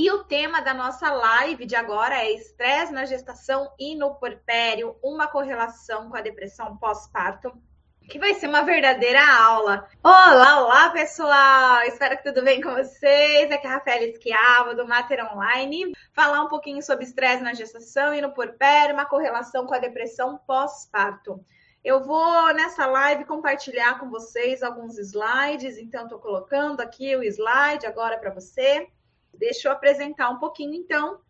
[0.00, 4.96] E o tema da nossa live de agora é estresse na gestação e no porpério,
[5.02, 7.52] uma correlação com a depressão pós-parto
[8.08, 9.88] que vai ser uma verdadeira aula.
[10.00, 11.82] Olá, olá, pessoal!
[11.82, 13.50] Espero que tudo bem com vocês.
[13.50, 15.92] Aqui é a Rafaela Esquiava, do Mater Online.
[16.12, 20.38] Falar um pouquinho sobre estresse na gestação e no porpério, uma correlação com a depressão
[20.46, 21.44] pós-parto.
[21.82, 27.84] Eu vou, nessa live, compartilhar com vocês alguns slides, então estou colocando aqui o slide
[27.84, 28.86] agora para você.
[29.34, 31.20] Deixa eu apresentar um pouquinho, então,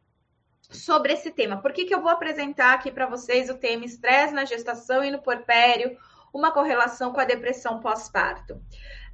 [0.60, 1.60] sobre esse tema.
[1.60, 5.10] Por que, que eu vou apresentar aqui para vocês o tema estresse na gestação e
[5.10, 5.96] no porpério,
[6.32, 8.60] uma correlação com a depressão pós-parto.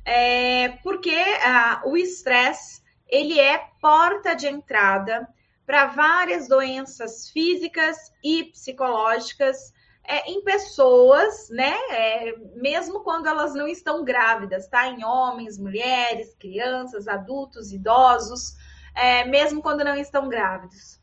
[0.04, 5.26] É, porque ah, o estresse ele é porta de entrada
[5.64, 9.72] para várias doenças físicas e psicológicas
[10.06, 11.74] é, em pessoas, né?
[11.90, 14.86] É, mesmo quando elas não estão grávidas, tá?
[14.88, 18.56] Em homens, mulheres, crianças, adultos, idosos,
[18.94, 20.94] é, mesmo quando não estão grávidos.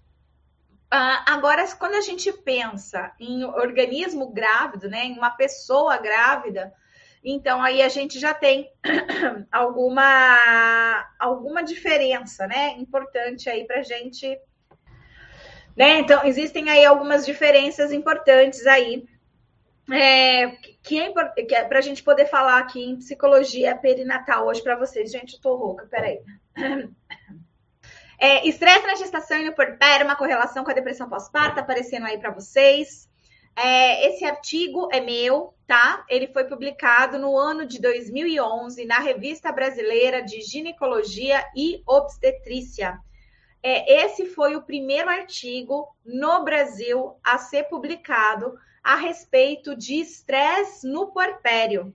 [0.94, 6.74] Uh, agora, quando a gente pensa em organismo grávido, né, em uma pessoa grávida,
[7.24, 8.70] então aí a gente já tem
[9.52, 14.37] alguma, alguma diferença, né, importante aí para gente,
[15.77, 15.99] né?
[15.99, 19.05] Então existem aí algumas diferenças importantes aí
[19.90, 20.48] é,
[20.84, 21.13] que é,
[21.52, 25.12] é para a gente poder falar aqui em psicologia perinatal hoje para vocês.
[25.12, 26.20] Gente, eu tô louca, peraí.
[28.24, 32.05] É, estresse na gestação e no porpério, uma correlação com a depressão pós-parto, tá aparecendo
[32.05, 33.10] aí para vocês.
[33.55, 36.05] É, esse artigo é meu, tá?
[36.08, 42.99] Ele foi publicado no ano de 2011 na Revista Brasileira de Ginecologia e Obstetrícia.
[43.64, 50.88] É, esse foi o primeiro artigo no Brasil a ser publicado a respeito de estresse
[50.88, 51.92] no porpério,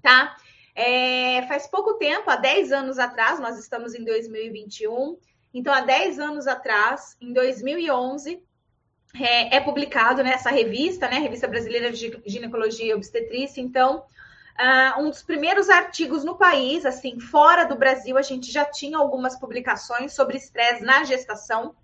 [0.00, 0.34] tá?
[0.74, 5.18] É, faz pouco tempo, há 10 anos atrás, nós estamos em 2021,
[5.52, 8.42] então, há 10 anos atrás, em 2011,
[9.14, 13.60] é, é publicado nessa revista, né, Revista Brasileira de Ginecologia e Obstetrícia.
[13.60, 18.64] Então, uh, um dos primeiros artigos no país, assim, fora do Brasil, a gente já
[18.64, 21.74] tinha algumas publicações sobre estresse na gestação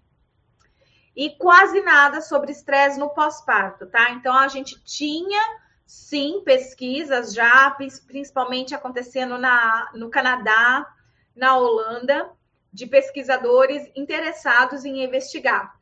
[1.16, 4.10] e quase nada sobre estresse no pós-parto, tá?
[4.10, 5.40] Então, a gente tinha
[5.84, 7.74] sim pesquisas já,
[8.06, 10.86] principalmente acontecendo na, no Canadá,
[11.34, 12.30] na Holanda,
[12.76, 15.74] de pesquisadores interessados em investigar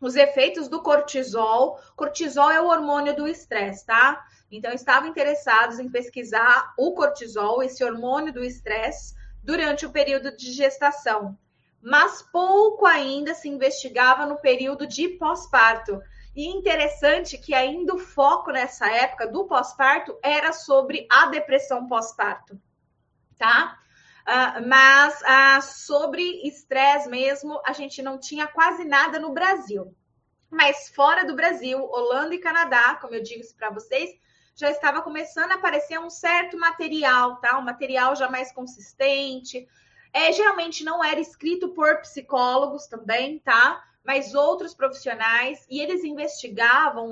[0.00, 1.78] os efeitos do cortisol.
[1.94, 4.24] Cortisol é o hormônio do estresse, tá?
[4.50, 9.14] Então, estavam interessados em pesquisar o cortisol, esse hormônio do estresse,
[9.44, 11.38] durante o período de gestação.
[11.82, 16.00] Mas pouco ainda se investigava no período de pós-parto.
[16.34, 22.58] E interessante que ainda o foco nessa época do pós-parto era sobre a depressão pós-parto,
[23.38, 23.79] tá?
[24.26, 29.94] Uh, mas uh, sobre estresse mesmo, a gente não tinha quase nada no Brasil.
[30.50, 34.10] Mas fora do Brasil, Holanda e Canadá, como eu disse para vocês,
[34.54, 37.58] já estava começando a aparecer um certo material, tá?
[37.58, 39.66] Um material já mais consistente.
[40.12, 43.82] É, geralmente não era escrito por psicólogos também, tá?
[44.04, 47.08] Mas outros profissionais, e eles investigavam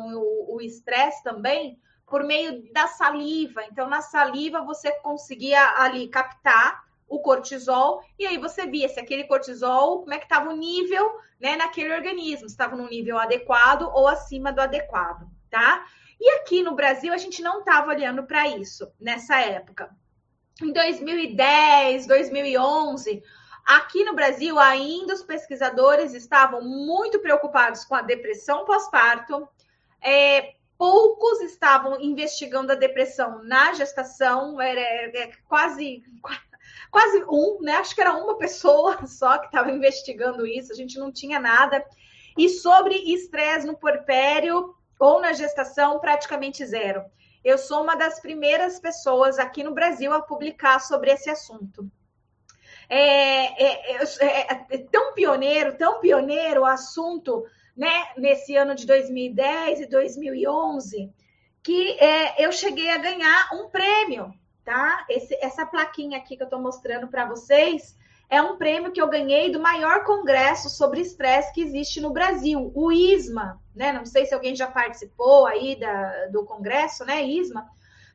[0.48, 3.64] o estresse também por meio da saliva.
[3.70, 9.24] Então, na saliva você conseguia ali captar o cortisol, e aí você via se aquele
[9.24, 11.10] cortisol, como é que estava o nível,
[11.41, 15.86] né, naquele organismo, estava no nível adequado ou acima do adequado, tá?
[16.20, 19.91] E aqui no Brasil a gente não estava olhando para isso nessa época.
[20.60, 23.22] Em 2010, 2011,
[23.64, 29.48] aqui no Brasil ainda os pesquisadores estavam muito preocupados com a depressão pós-parto.
[30.02, 36.02] É, poucos estavam investigando a depressão na gestação, era, era quase
[36.91, 37.72] quase um, né?
[37.72, 41.84] Acho que era uma pessoa só que estava investigando isso, a gente não tinha nada.
[42.37, 47.05] E sobre estresse no porpério ou na gestação, praticamente zero.
[47.44, 51.88] Eu sou uma das primeiras pessoas aqui no Brasil a publicar sobre esse assunto.
[52.88, 57.44] É, é, é, é, é tão pioneiro, tão pioneiro o assunto,
[57.76, 61.12] né, nesse ano de 2010 e 2011,
[61.62, 64.32] que é, eu cheguei a ganhar um prêmio
[64.69, 65.06] tá?
[65.09, 67.97] Esse, essa plaquinha aqui que eu estou mostrando para vocês
[68.29, 72.70] é um prêmio que eu ganhei do maior congresso sobre estresse que existe no Brasil,
[72.75, 73.94] o ISMA, né?
[73.94, 77.67] Não sei se alguém já participou aí da, do congresso, né, ISMA,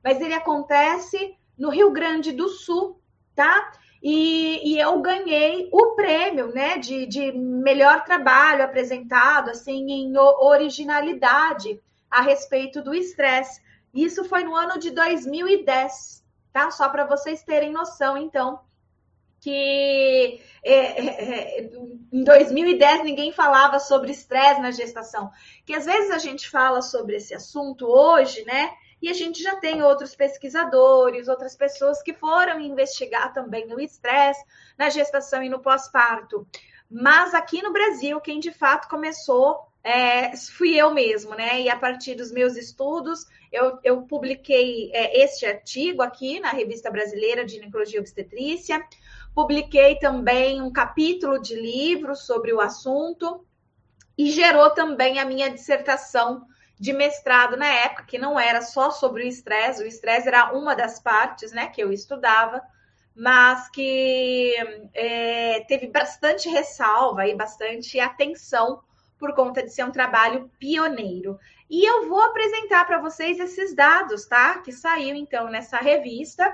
[0.04, 3.02] mas ele acontece no Rio Grande do Sul,
[3.34, 3.72] tá?
[4.00, 11.82] E, e eu ganhei o prêmio, né, de, de melhor trabalho apresentado, assim, em originalidade
[12.12, 13.60] a respeito do estresse.
[13.92, 16.23] Isso foi no ano de 2010
[16.54, 16.72] tá?
[16.72, 18.62] Só para vocês terem noção, então,
[19.42, 21.70] que é, é, é
[22.14, 25.30] em 2010 ninguém falava sobre estresse na gestação.
[25.66, 28.72] Que às vezes a gente fala sobre esse assunto hoje, né?
[29.02, 34.42] E a gente já tem outros pesquisadores, outras pessoas que foram investigar também o estresse
[34.78, 36.48] na gestação e no pós-parto.
[36.90, 41.62] Mas aqui no Brasil, quem de fato começou é, fui eu mesmo, né?
[41.62, 46.90] E a partir dos meus estudos, eu, eu publiquei é, este artigo aqui na Revista
[46.90, 48.82] Brasileira de Ginecologia e Obstetrícia,
[49.36, 53.46] publiquei também um capítulo de livro sobre o assunto
[54.18, 56.48] e gerou também a minha dissertação
[56.80, 60.76] de mestrado na época, que não era só sobre o estresse, o estresse era uma
[60.76, 62.62] das partes né, que eu estudava,
[63.16, 64.56] mas que
[64.94, 68.82] é, teve bastante ressalva e bastante atenção
[69.18, 71.40] por conta de ser um trabalho pioneiro.
[71.70, 74.60] E eu vou apresentar para vocês esses dados, tá?
[74.60, 76.54] Que saiu então nessa revista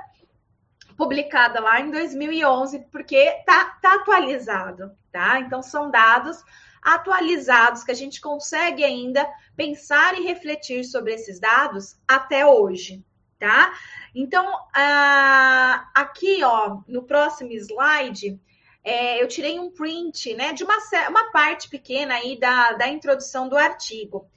[0.96, 5.40] publicada lá em 2011, porque tá, tá atualizado, tá?
[5.40, 6.44] Então são dados
[6.82, 13.04] atualizados que a gente consegue ainda pensar e refletir sobre esses dados até hoje,
[13.38, 13.74] tá?
[14.14, 14.46] Então,
[14.76, 18.40] ah, aqui, ó, no próximo slide,
[18.90, 20.78] é, eu tirei um print, né, de uma,
[21.10, 24.28] uma parte pequena aí da, da introdução do artigo.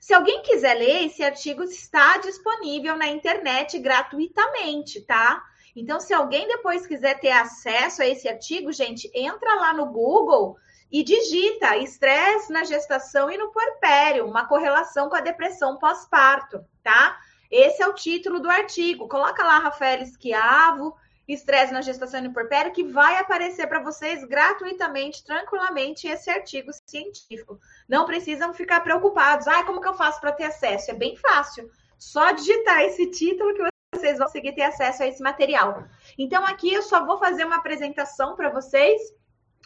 [0.00, 5.44] Se alguém quiser ler, esse artigo está disponível na internet gratuitamente, tá?
[5.76, 10.56] Então, se alguém depois quiser ter acesso a esse artigo, gente, entra lá no Google
[10.90, 17.18] e digita estresse na gestação e no puerpério, uma correlação com a depressão pós-parto, tá?
[17.50, 19.06] Esse é o título do artigo.
[19.06, 20.96] Coloca lá Rafael Esquiavo,
[21.28, 27.58] estresse na gestação puerpério, que vai aparecer para vocês gratuitamente, tranquilamente, esse artigo científico.
[27.88, 29.46] Não precisam ficar preocupados.
[29.46, 30.90] Ah, como que eu faço para ter acesso?
[30.90, 31.70] É bem fácil.
[31.98, 33.62] Só digitar esse título que
[33.94, 35.84] vocês vão conseguir ter acesso a esse material.
[36.18, 39.00] Então, aqui eu só vou fazer uma apresentação para vocês,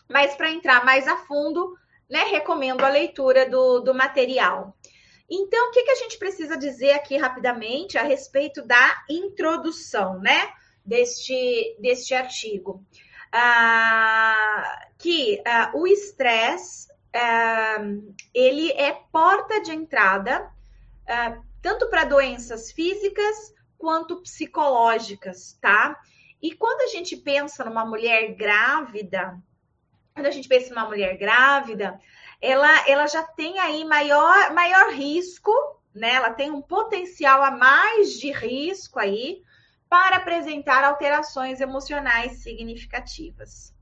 [0.09, 1.75] mas para entrar mais a fundo,
[2.09, 4.77] né, recomendo a leitura do, do material.
[5.29, 10.53] Então, o que, que a gente precisa dizer aqui rapidamente a respeito da introdução, né?
[10.87, 12.85] Deste, deste artigo.
[13.33, 17.79] Ah, que ah, o estresse ah,
[18.33, 20.51] ele é porta de entrada
[21.07, 26.01] ah, tanto para doenças físicas quanto psicológicas, tá?
[26.41, 29.37] E quando a gente pensa numa mulher grávida,
[30.15, 32.01] quando a gente pensa numa mulher grávida,
[32.41, 35.53] ela, ela já tem aí maior, maior risco,
[35.95, 36.15] né?
[36.15, 39.43] Ela tem um potencial a mais de risco aí
[39.97, 43.73] para apresentar alterações emocionais significativas.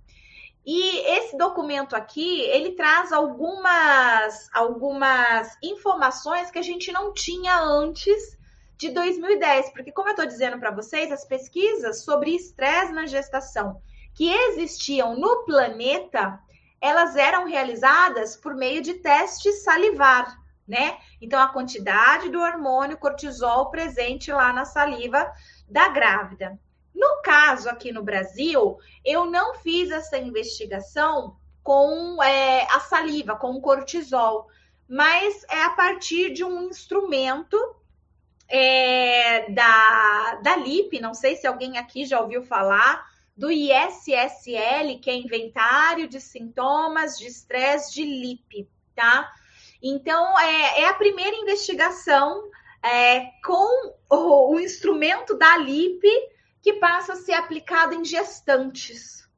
[0.65, 8.39] E esse documento aqui, ele traz algumas, algumas informações que a gente não tinha antes
[8.77, 13.83] de 2010, porque como eu estou dizendo para vocês, as pesquisas sobre estresse na gestação
[14.15, 16.39] que existiam no planeta,
[16.81, 20.97] elas eram realizadas por meio de testes salivar, né?
[21.21, 25.29] Então a quantidade do hormônio cortisol presente lá na saliva
[25.69, 26.59] da grávida.
[26.95, 33.53] No caso aqui no Brasil, eu não fiz essa investigação com é, a saliva, com
[33.53, 34.49] o cortisol,
[34.89, 37.59] mas é a partir de um instrumento
[38.49, 45.11] é, da, da LIP, não sei se alguém aqui já ouviu falar, do ISSL, que
[45.11, 49.33] é Inventário de Sintomas de Estresse de LIP, tá?
[49.83, 52.49] Então, é, é a primeira investigação
[52.83, 56.07] é, com o, o instrumento da LIP
[56.63, 59.29] que passa a ser aplicado em gestantes,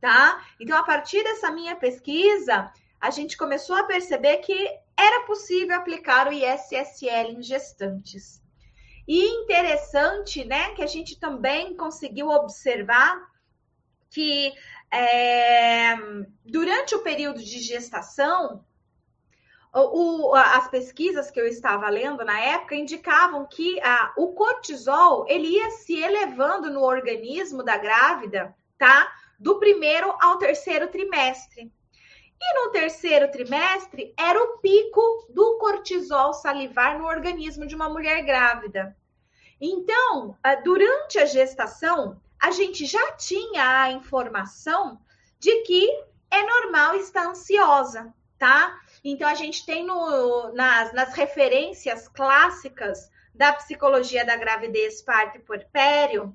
[0.00, 0.44] tá?
[0.60, 6.28] Então, a partir dessa minha pesquisa, a gente começou a perceber que era possível aplicar
[6.28, 8.42] o ISSL em gestantes.
[9.06, 13.20] E interessante, né, que a gente também conseguiu observar
[14.10, 14.52] que
[14.90, 15.94] é,
[16.44, 18.64] durante o período de gestação,
[19.76, 25.48] o, as pesquisas que eu estava lendo na época indicavam que a, o cortisol ele
[25.48, 29.12] ia se elevando no organismo da grávida, tá?
[29.38, 31.70] Do primeiro ao terceiro trimestre.
[32.40, 38.22] E no terceiro trimestre era o pico do cortisol salivar no organismo de uma mulher
[38.22, 38.96] grávida.
[39.60, 45.00] Então, durante a gestação, a gente já tinha a informação
[45.38, 45.88] de que
[46.30, 48.78] é normal estar ansiosa, tá?
[49.08, 55.42] Então, a gente tem no, nas, nas referências clássicas da psicologia da gravidez, parto e
[55.42, 56.34] puerpério,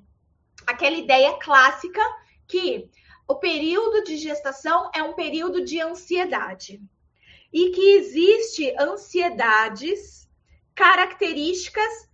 [0.66, 2.00] aquela ideia clássica
[2.48, 2.88] que
[3.28, 6.80] o período de gestação é um período de ansiedade
[7.52, 10.26] e que existe ansiedades
[10.74, 12.08] características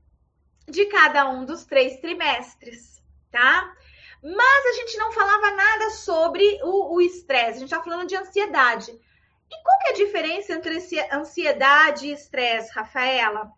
[0.66, 3.00] de cada um dos três trimestres,
[3.30, 3.72] tá?
[4.20, 8.98] Mas a gente não falava nada sobre o estresse, a gente está falando de ansiedade.
[9.50, 10.78] E qual é a diferença entre
[11.12, 13.50] ansiedade e estresse, Rafaela?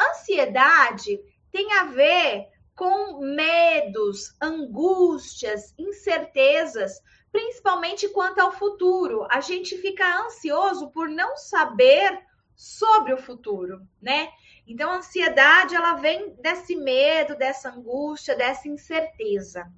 [0.00, 1.20] Ansiedade
[1.50, 9.26] tem a ver com medos, angústias, incertezas, principalmente quanto ao futuro.
[9.30, 12.18] A gente fica ansioso por não saber
[12.54, 14.28] sobre o futuro, né?
[14.66, 19.70] Então, a ansiedade ela vem desse medo, dessa angústia, dessa incerteza.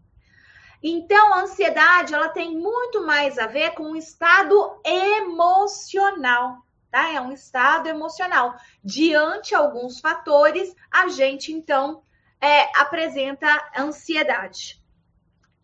[0.86, 6.58] Então, a ansiedade ela tem muito mais a ver com um estado emocional,
[6.90, 7.10] tá?
[7.10, 8.54] É um estado emocional.
[8.84, 12.02] Diante alguns fatores, a gente então
[12.38, 14.78] é, apresenta ansiedade.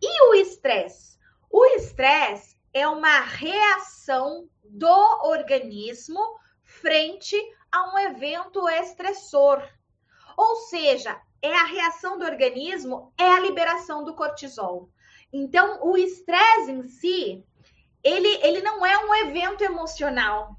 [0.01, 1.19] E o estresse?
[1.51, 6.19] O estresse é uma reação do organismo
[6.63, 7.37] frente
[7.71, 9.61] a um evento estressor.
[10.35, 14.89] Ou seja, é a reação do organismo, é a liberação do cortisol.
[15.33, 17.45] Então, o estresse em si,
[18.03, 20.55] ele, ele não é um evento emocional,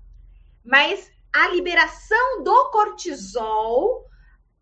[0.65, 4.07] mas a liberação do cortisol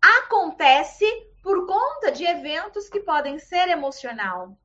[0.01, 1.05] acontece
[1.43, 4.57] por conta de eventos que podem ser emocional.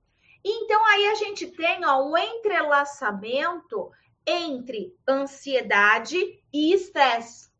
[0.44, 3.90] Então aí a gente tem ó, um entrelaçamento
[4.24, 6.16] entre ansiedade
[6.52, 7.50] e estresse.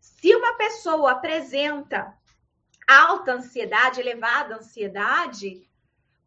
[0.00, 2.14] Se uma pessoa apresenta
[2.86, 5.66] alta ansiedade, elevada ansiedade,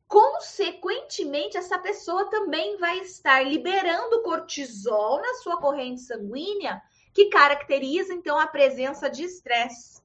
[0.07, 6.81] consequentemente essa pessoa também vai estar liberando cortisol na sua corrente sanguínea,
[7.13, 10.01] que caracteriza então a presença de estresse,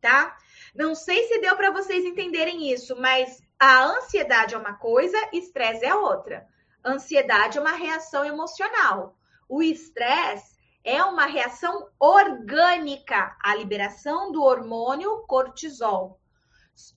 [0.00, 0.36] tá?
[0.74, 5.84] Não sei se deu para vocês entenderem isso, mas a ansiedade é uma coisa, estresse
[5.84, 6.46] é outra.
[6.84, 9.16] Ansiedade é uma reação emocional.
[9.48, 16.20] O estresse é uma reação orgânica à liberação do hormônio cortisol.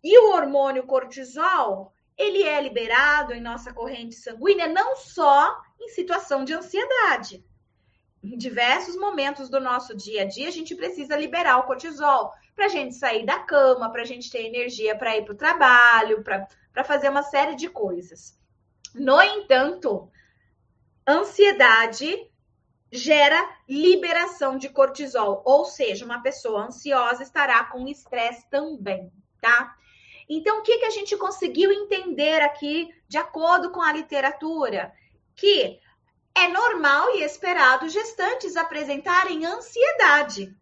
[0.03, 6.43] E o hormônio cortisol, ele é liberado em nossa corrente sanguínea não só em situação
[6.43, 7.45] de ansiedade.
[8.23, 12.65] Em diversos momentos do nosso dia a dia, a gente precisa liberar o cortisol para
[12.65, 16.23] a gente sair da cama, para a gente ter energia para ir para o trabalho,
[16.23, 18.35] para fazer uma série de coisas.
[18.95, 20.09] No entanto,
[21.07, 22.27] ansiedade
[22.91, 29.75] gera liberação de cortisol, ou seja, uma pessoa ansiosa estará com estresse também, tá?
[30.29, 34.93] Então, o que, que a gente conseguiu entender aqui, de acordo com a literatura?
[35.35, 35.79] Que
[36.35, 40.53] é normal e esperado gestantes apresentarem ansiedade.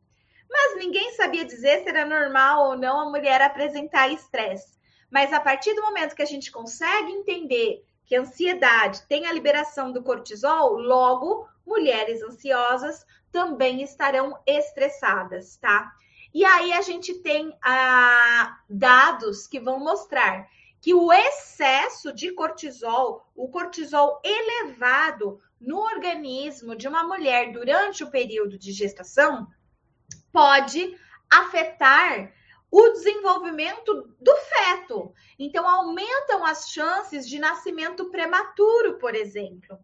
[0.49, 4.77] Mas ninguém sabia dizer se era normal ou não a mulher apresentar estresse.
[5.09, 9.33] Mas a partir do momento que a gente consegue entender que a ansiedade tem a
[9.33, 15.91] liberação do cortisol, logo mulheres ansiosas também estarão estressadas, tá?
[16.35, 20.49] E aí a gente tem ah, dados que vão mostrar
[20.81, 28.11] que o excesso de cortisol, o cortisol elevado no organismo de uma mulher durante o
[28.11, 29.47] período de gestação,
[30.33, 30.99] pode
[31.31, 32.33] afetar
[32.69, 35.13] o desenvolvimento do feto.
[35.39, 39.79] Então, aumentam as chances de nascimento prematuro, por exemplo.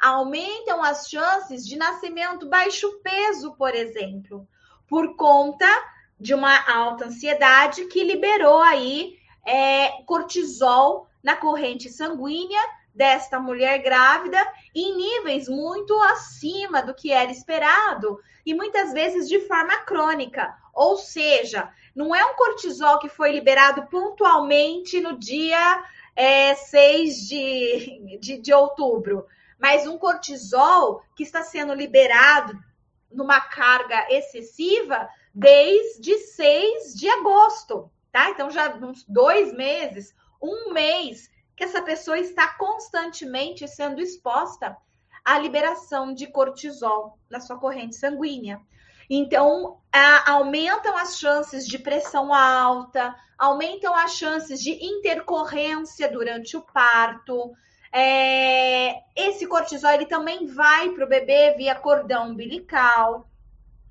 [0.00, 4.48] Aumentam as chances de nascimento baixo peso, por exemplo,
[4.90, 5.68] por conta
[6.18, 9.16] de uma alta ansiedade que liberou aí
[9.46, 12.60] é, cortisol na corrente sanguínea
[12.92, 14.44] desta mulher grávida
[14.74, 20.52] em níveis muito acima do que era esperado e muitas vezes de forma crônica.
[20.74, 25.84] Ou seja, não é um cortisol que foi liberado pontualmente no dia
[26.16, 29.24] é, 6 de, de, de outubro,
[29.56, 32.58] mas um cortisol que está sendo liberado
[33.10, 38.30] numa carga excessiva desde 6 de agosto, tá?
[38.30, 44.76] Então, já uns dois meses, um mês que essa pessoa está constantemente sendo exposta
[45.24, 48.60] à liberação de cortisol na sua corrente sanguínea.
[49.08, 56.62] Então, a, aumentam as chances de pressão alta, aumentam as chances de intercorrência durante o
[56.62, 57.52] parto.
[57.92, 63.28] É, esse cortisol ele também vai para o bebê via cordão umbilical,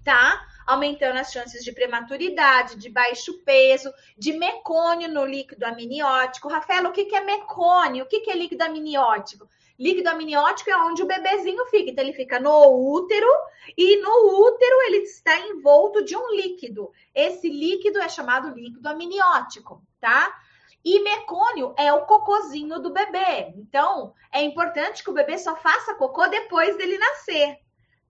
[0.03, 0.45] tá?
[0.69, 6.47] aumentando as chances de prematuridade, de baixo peso, de mecônio no líquido amniótico.
[6.47, 8.05] Rafael, o que é mecônio?
[8.05, 9.49] O que é líquido amniótico?
[9.79, 11.89] Líquido amniótico é onde o bebezinho fica.
[11.89, 13.27] Então, ele fica no útero
[13.75, 16.91] e no útero ele está envolto de um líquido.
[17.15, 20.39] Esse líquido é chamado líquido amniótico, tá?
[20.83, 23.53] E mecônio é o cocozinho do bebê.
[23.55, 27.59] Então, é importante que o bebê só faça cocô depois dele nascer,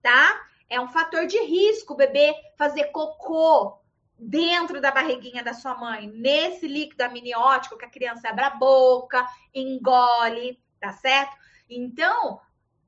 [0.00, 0.40] tá?
[0.68, 3.80] É um fator de risco o bebê fazer cocô
[4.16, 9.26] dentro da barriguinha da sua mãe, nesse líquido amniótico que a criança abre a boca,
[9.54, 11.34] engole, tá certo?
[11.68, 12.40] Então,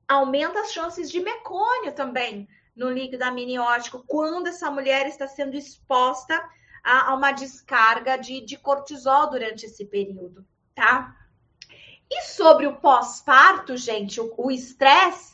[0.07, 6.43] aumenta as chances de mecônio também no líquido amniótico quando essa mulher está sendo exposta
[6.83, 11.15] a, a uma descarga de, de cortisol durante esse período, tá?
[12.11, 15.33] E sobre o pós-parto, gente, o estresse,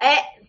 [0.00, 0.40] é,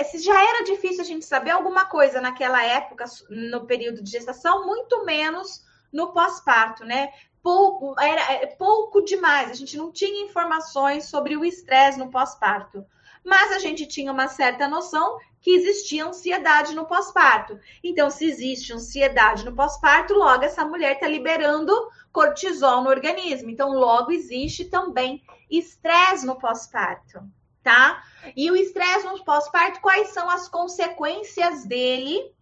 [0.00, 4.10] é, se já era difícil a gente saber alguma coisa naquela época, no período de
[4.10, 7.12] gestação, muito menos no pós-parto, né?
[7.42, 12.86] Pouco, era é, pouco demais, a gente não tinha informações sobre o estresse no pós-parto.
[13.24, 17.58] Mas a gente tinha uma certa noção que existia ansiedade no pós-parto.
[17.82, 21.72] Então, se existe ansiedade no pós-parto, logo essa mulher está liberando
[22.12, 23.50] cortisol no organismo.
[23.50, 27.20] Então, logo existe também estresse no pós-parto
[27.62, 28.02] tá?
[28.36, 32.32] E o estresse no pós-parto, quais são as consequências dele?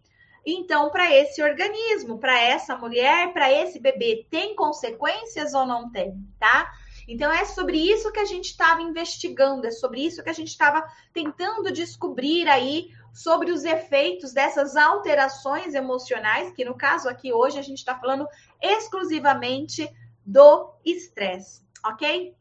[0.45, 6.15] Então, para esse organismo, para essa mulher, para esse bebê, tem consequências ou não tem,
[6.39, 6.71] tá?
[7.13, 10.47] Então, é sobre isso que a gente estava investigando, é sobre isso que a gente
[10.47, 10.81] estava
[11.13, 17.61] tentando descobrir aí sobre os efeitos dessas alterações emocionais, que no caso aqui hoje a
[17.61, 18.25] gente está falando
[18.61, 19.93] exclusivamente
[20.25, 22.33] do estresse, ok?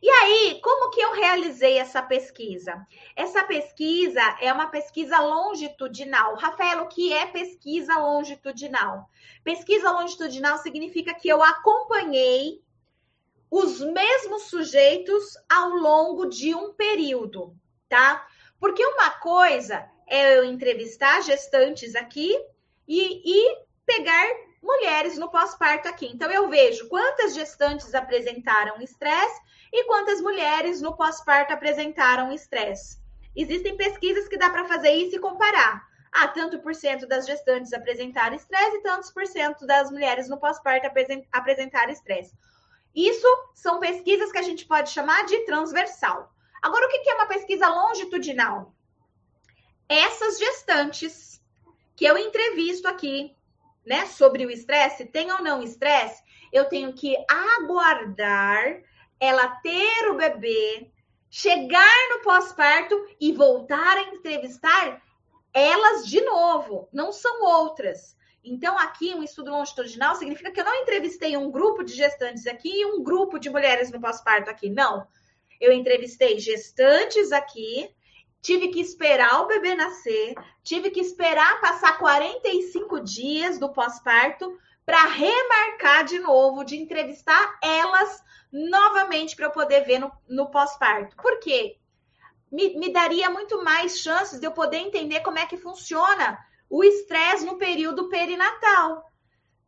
[0.00, 2.86] E aí, como que eu realizei essa pesquisa?
[3.16, 6.36] Essa pesquisa é uma pesquisa longitudinal.
[6.36, 9.10] Rafael, o que é pesquisa longitudinal?
[9.42, 12.62] Pesquisa longitudinal significa que eu acompanhei
[13.52, 17.54] os mesmos sujeitos ao longo de um período,
[17.86, 18.26] tá?
[18.58, 22.34] Porque uma coisa é eu entrevistar gestantes aqui
[22.88, 24.26] e, e pegar
[24.62, 26.06] mulheres no pós-parto aqui.
[26.06, 29.38] Então, eu vejo quantas gestantes apresentaram estresse
[29.70, 33.02] e quantas mulheres no pós-parto apresentaram estresse.
[33.36, 35.86] Existem pesquisas que dá para fazer isso e comparar.
[36.10, 40.40] Ah, tanto por cento das gestantes apresentaram estresse e tantos por cento das mulheres no
[40.40, 40.90] pós-parto
[41.30, 42.34] apresentaram estresse.
[42.94, 46.32] Isso são pesquisas que a gente pode chamar de transversal.
[46.60, 48.74] Agora, o que é uma pesquisa longitudinal?
[49.88, 51.42] Essas gestantes
[51.96, 53.34] que eu entrevisto aqui,
[53.84, 58.82] né, sobre o estresse, tem ou não estresse, eu tenho que aguardar
[59.18, 60.90] ela ter o bebê,
[61.30, 65.02] chegar no pós-parto e voltar a entrevistar
[65.52, 68.16] elas de novo, não são outras.
[68.44, 72.68] Então, aqui, um estudo longitudinal significa que eu não entrevistei um grupo de gestantes aqui
[72.68, 74.68] e um grupo de mulheres no pós-parto aqui.
[74.68, 75.06] Não.
[75.60, 77.88] Eu entrevistei gestantes aqui,
[78.40, 85.04] tive que esperar o bebê nascer, tive que esperar passar 45 dias do pós-parto para
[85.04, 88.20] remarcar de novo, de entrevistar elas
[88.52, 91.14] novamente para eu poder ver no, no pós-parto.
[91.14, 91.78] Por quê?
[92.50, 96.38] Me, me daria muito mais chances de eu poder entender como é que funciona
[96.72, 99.04] o estresse no período perinatal.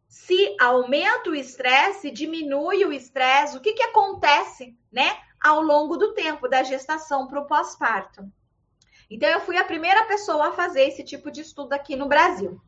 [0.09, 6.15] Se aumenta o estresse, diminui o estresse, o que, que acontece, né, ao longo do
[6.15, 8.25] tempo da gestação para o pós-parto?
[9.11, 12.59] Então, eu fui a primeira pessoa a fazer esse tipo de estudo aqui no Brasil.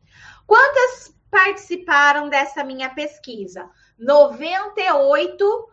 [0.45, 3.67] Quantas participaram dessa minha pesquisa?
[3.97, 5.67] 98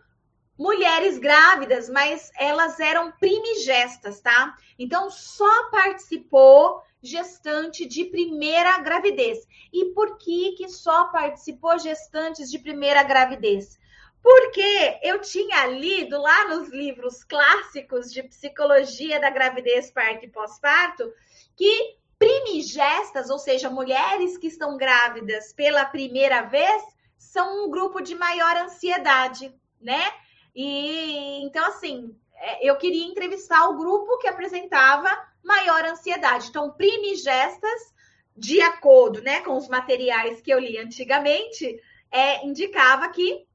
[0.59, 4.57] mulheres grávidas, mas elas eram primigestas, tá?
[4.79, 9.47] Então, só participou gestante de primeira gravidez.
[9.73, 13.79] E por que que só participou gestantes de primeira gravidez?
[14.23, 21.13] Porque eu tinha lido lá nos livros clássicos de psicologia da gravidez, parto e pós-parto,
[21.55, 26.83] que primigestas, ou seja, mulheres que estão grávidas pela primeira vez,
[27.19, 30.11] são um grupo de maior ansiedade, né?
[30.55, 35.09] E então, assim, é, eu queria entrevistar o grupo que apresentava
[35.43, 36.49] maior ansiedade.
[36.49, 37.95] Então, primigestas,
[38.37, 43.47] de acordo né, com os materiais que eu li antigamente, é, indicava que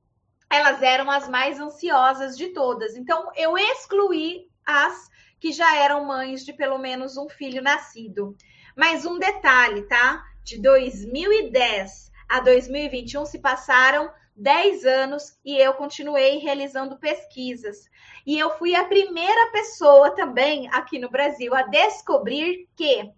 [0.49, 2.95] elas eram as mais ansiosas de todas.
[2.95, 5.09] Então, eu excluí as
[5.39, 8.35] que já eram mães de pelo menos um filho nascido.
[8.75, 10.23] Mas um detalhe, tá?
[10.43, 17.89] De 2010 a 2021 se passaram 10 anos e eu continuei realizando pesquisas.
[18.25, 23.11] E eu fui a primeira pessoa também aqui no Brasil a descobrir que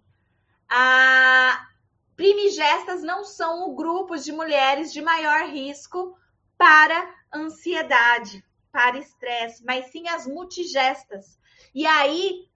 [0.68, 1.68] a
[2.16, 6.16] primigestas não são o grupo de mulheres de maior risco
[6.58, 11.38] para ansiedade, para estresse, mas sim as multigestas.
[11.74, 12.48] E aí,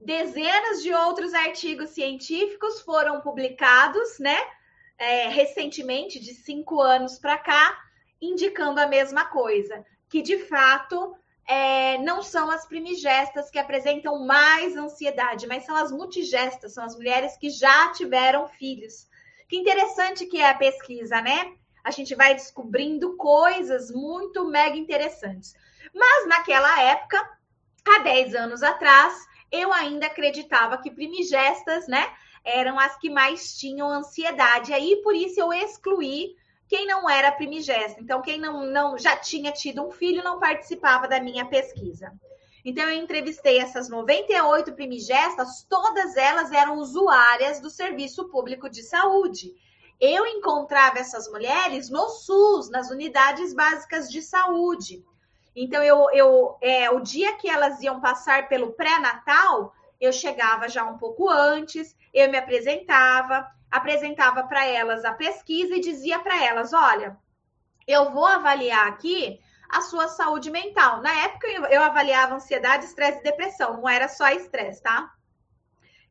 [0.00, 4.38] dezenas de outros artigos científicos foram publicados, né?
[4.98, 7.89] É, recentemente, de cinco anos para cá,
[8.20, 11.14] indicando a mesma coisa, que de fato
[11.46, 16.94] é, não são as primigestas que apresentam mais ansiedade, mas são as multigestas, são as
[16.94, 19.08] mulheres que já tiveram filhos,
[19.48, 21.52] Que interessante que é a pesquisa, né?
[21.82, 25.54] A gente vai descobrindo coisas muito mega interessantes.
[25.92, 27.18] Mas naquela época,
[27.84, 33.88] há 10 anos atrás, eu ainda acreditava que primigestas, né, eram as que mais tinham
[33.88, 34.72] ansiedade.
[34.72, 36.36] Aí por isso eu excluí
[36.70, 38.00] quem não era primigesta.
[38.00, 42.12] Então, quem não, não já tinha tido um filho não participava da minha pesquisa.
[42.64, 49.52] Então, eu entrevistei essas 98 primigestas, todas elas eram usuárias do Serviço Público de Saúde.
[50.00, 55.04] Eu encontrava essas mulheres no SUS, nas unidades básicas de saúde.
[55.56, 60.84] Então, eu, eu é, o dia que elas iam passar pelo pré-natal, eu chegava já
[60.84, 66.72] um pouco antes, eu me apresentava, apresentava para elas a pesquisa e dizia para elas:
[66.72, 67.16] olha,
[67.86, 71.00] eu vou avaliar aqui a sua saúde mental.
[71.00, 75.10] Na época, eu avaliava ansiedade, estresse e depressão, não era só estresse, tá?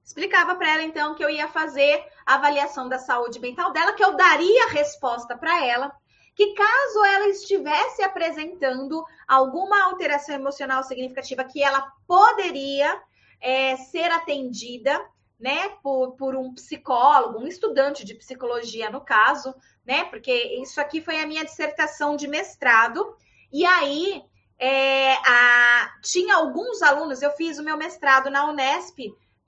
[0.03, 4.03] Explicava para ela, então, que eu ia fazer a avaliação da saúde mental dela, que
[4.03, 5.91] eu daria a resposta para ela,
[6.35, 12.99] que caso ela estivesse apresentando alguma alteração emocional significativa, que ela poderia
[13.41, 14.99] é, ser atendida,
[15.39, 21.01] né, por, por um psicólogo, um estudante de psicologia, no caso, né, porque isso aqui
[21.01, 23.15] foi a minha dissertação de mestrado,
[23.51, 24.23] e aí
[24.59, 28.99] é, a, tinha alguns alunos, eu fiz o meu mestrado na Unesp,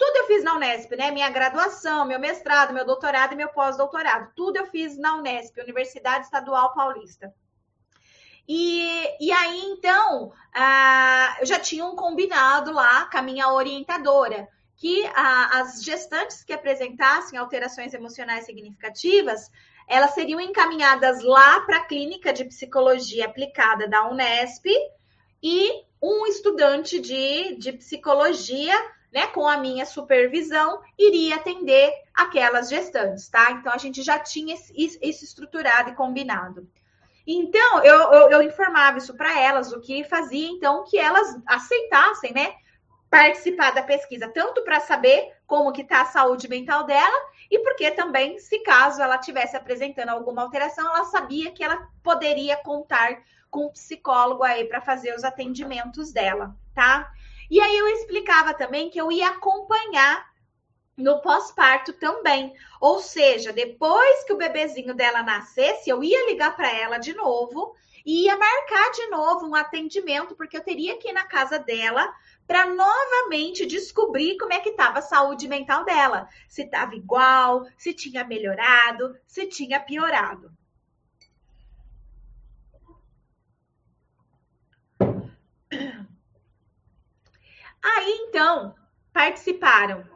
[0.01, 1.11] tudo eu fiz na Unesp, né?
[1.11, 4.31] Minha graduação, meu mestrado, meu doutorado e meu pós-doutorado.
[4.35, 7.31] Tudo eu fiz na Unesp, Universidade Estadual Paulista.
[8.47, 8.83] E,
[9.23, 10.33] e aí, então,
[11.39, 14.49] eu já tinha um combinado lá com a minha orientadora,
[14.81, 19.51] que ah, as gestantes que apresentassem alterações emocionais significativas,
[19.87, 24.65] elas seriam encaminhadas lá para a clínica de psicologia aplicada da Unesp
[25.43, 28.75] e um estudante de, de psicologia
[29.13, 33.51] né, com a minha supervisão, iria atender aquelas gestantes, tá?
[33.51, 36.67] Então a gente já tinha isso estruturado e combinado.
[37.27, 42.33] Então eu, eu, eu informava isso para elas, o que fazia então que elas aceitassem,
[42.33, 42.55] né,
[43.11, 47.91] participar da pesquisa, tanto para saber como que está a saúde mental dela e porque
[47.91, 53.65] também, se caso ela estivesse apresentando alguma alteração, ela sabia que ela poderia contar com
[53.65, 57.11] um psicólogo aí para fazer os atendimentos dela, tá?
[57.49, 60.31] E aí eu explicava também que eu ia acompanhar
[60.95, 62.53] no pós-parto também.
[62.79, 67.75] Ou seja, depois que o bebezinho dela nascesse, eu ia ligar para ela de novo
[68.05, 72.13] e ia marcar de novo um atendimento, porque eu teria que ir na casa dela
[72.47, 77.93] para novamente descobrir como é que estava a saúde mental dela, se estava igual, se
[77.93, 80.51] tinha melhorado, se tinha piorado.
[87.83, 88.75] Aí então
[89.11, 90.07] participaram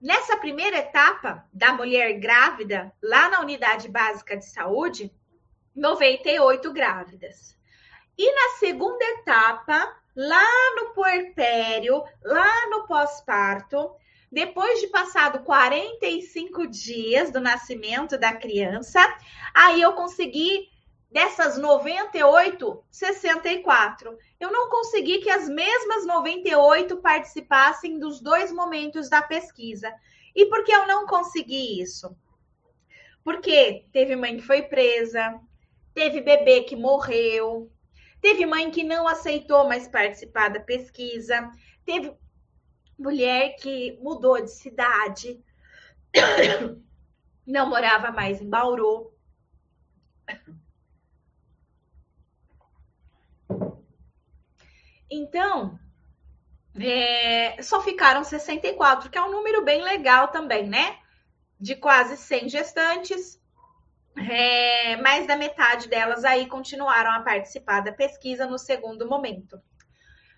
[0.00, 5.12] nessa primeira etapa da mulher grávida, lá na unidade básica de saúde,
[5.78, 7.56] 98 grávidas.
[8.16, 13.92] E na segunda etapa, lá no puerpério, lá no pós-parto,
[14.30, 19.00] depois de passado 45 dias do nascimento da criança,
[19.54, 20.68] aí eu consegui
[21.10, 24.18] Dessas 98, 64.
[24.38, 29.90] Eu não consegui que as mesmas 98 participassem dos dois momentos da pesquisa.
[30.36, 32.14] E por que eu não consegui isso?
[33.24, 35.40] Porque teve mãe que foi presa,
[35.94, 37.70] teve bebê que morreu,
[38.20, 41.50] teve mãe que não aceitou mais participar da pesquisa,
[41.84, 42.12] teve
[42.98, 45.42] mulher que mudou de cidade,
[47.46, 49.12] não morava mais em Bauru.
[55.10, 55.78] Então,
[56.78, 60.98] é, só ficaram 64, que é um número bem legal também, né?
[61.58, 63.40] De quase 100 gestantes,
[64.18, 69.60] é, mais da metade delas aí continuaram a participar da pesquisa no segundo momento.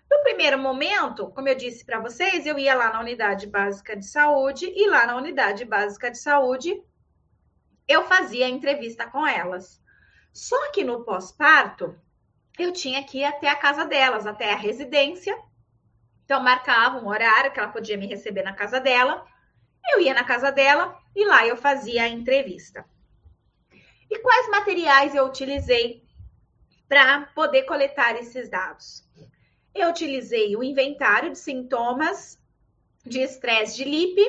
[0.09, 4.05] No primeiro momento, como eu disse para vocês, eu ia lá na unidade básica de
[4.05, 6.81] saúde e lá na unidade básica de saúde
[7.87, 9.81] eu fazia entrevista com elas.
[10.33, 11.97] Só que no pós-parto,
[12.57, 15.37] eu tinha que ir até a casa delas, até a residência.
[16.25, 19.25] Então, marcava um horário que ela podia me receber na casa dela.
[19.93, 22.85] Eu ia na casa dela e lá eu fazia a entrevista.
[24.11, 26.03] E quais materiais eu utilizei
[26.87, 29.03] para poder coletar esses dados?
[29.73, 32.39] Eu utilizei o inventário de sintomas
[33.03, 34.21] de estresse de LIP,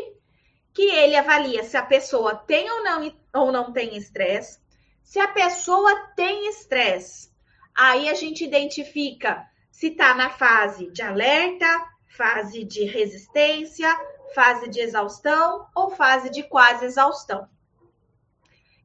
[0.72, 4.58] que ele avalia se a pessoa tem ou não, ou não tem estresse.
[5.02, 7.32] Se a pessoa tem estresse,
[7.74, 11.66] Aí a gente identifica se está na fase de alerta,
[12.06, 13.88] fase de resistência,
[14.34, 17.48] fase de exaustão ou fase de quase exaustão.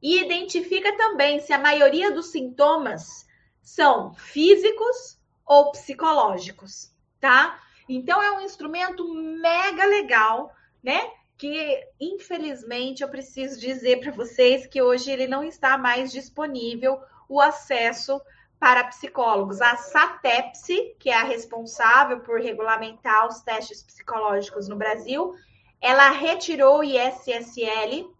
[0.02, 3.26] E identifica também se a maioria dos sintomas
[3.60, 7.60] são físicos ou psicológicos, tá?
[7.88, 11.00] Então é um instrumento mega legal, né?
[11.36, 17.40] Que infelizmente eu preciso dizer para vocês que hoje ele não está mais disponível o
[17.40, 18.20] acesso
[18.58, 19.60] para psicólogos.
[19.60, 25.34] A SATEPSE, que é a responsável por regulamentar os testes psicológicos no Brasil,
[25.80, 28.12] ela retirou o ISSL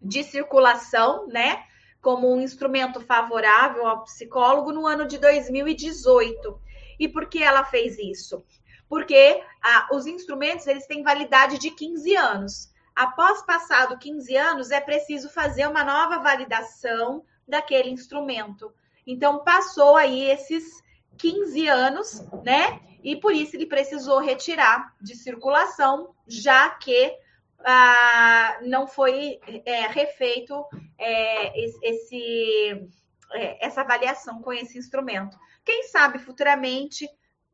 [0.00, 1.64] de circulação, né,
[2.00, 6.60] como um instrumento favorável ao psicólogo no ano de 2018.
[6.98, 8.42] E por que ela fez isso?
[8.88, 12.70] Porque ah, os instrumentos eles têm validade de 15 anos.
[12.94, 18.72] Após passado 15 anos, é preciso fazer uma nova validação daquele instrumento.
[19.06, 20.82] Então, passou aí esses
[21.16, 22.80] 15 anos, né?
[23.02, 27.16] E por isso ele precisou retirar de circulação, já que
[27.64, 30.64] ah, não foi é, refeito
[30.98, 32.88] é, esse,
[33.32, 35.38] é, essa avaliação com esse instrumento.
[35.64, 37.08] Quem sabe futuramente,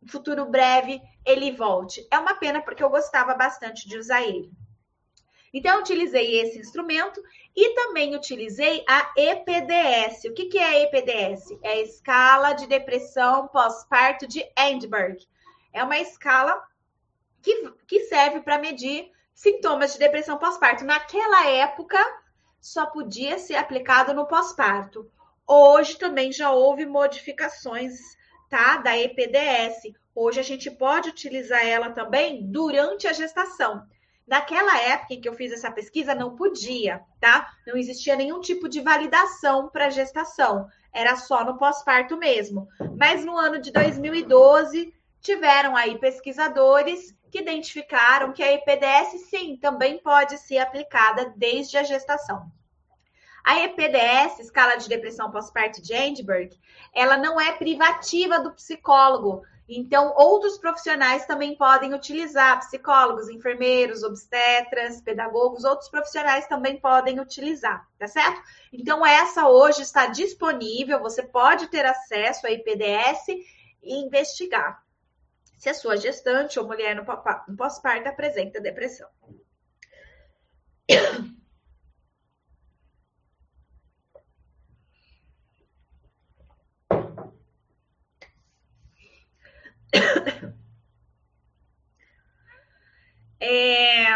[0.08, 2.06] futuro breve, ele volte.
[2.10, 4.50] É uma pena porque eu gostava bastante de usar ele.
[5.52, 7.22] Então, utilizei esse instrumento
[7.54, 10.24] e também utilizei a EPDS.
[10.24, 11.50] O que, que é a EPDS?
[11.62, 15.16] É a escala de depressão pós-parto de Edinburgh.
[15.72, 16.62] É uma escala
[17.40, 20.84] que, que serve para medir sintomas de depressão pós-parto.
[20.84, 21.98] Naquela época,
[22.58, 25.08] só podia ser aplicado no pós-parto.
[25.46, 27.92] Hoje também já houve modificações,
[28.48, 28.78] tá?
[28.78, 29.92] Da EPDS.
[30.14, 33.86] Hoje a gente pode utilizar ela também durante a gestação.
[34.26, 37.48] Naquela época em que eu fiz essa pesquisa, não podia, tá?
[37.64, 42.66] Não existia nenhum tipo de validação para gestação, era só no pós-parto mesmo.
[42.98, 49.98] Mas no ano de 2012, tiveram aí pesquisadores que identificaram que a EPDS, sim, também
[49.98, 52.50] pode ser aplicada desde a gestação.
[53.44, 56.50] A EPDS, escala de depressão pós-parto de Edinburgh,
[56.94, 65.00] ela não é privativa do psicólogo, então, outros profissionais também podem utilizar, psicólogos, enfermeiros, obstetras,
[65.00, 68.40] pedagogos, outros profissionais também podem utilizar, tá certo?
[68.72, 73.26] Então, essa hoje está disponível, você pode ter acesso à IPDS
[73.82, 74.85] e investigar
[75.66, 77.04] se a sua gestante ou mulher no
[77.56, 79.08] pós-parto apresenta depressão.
[93.38, 94.06] É,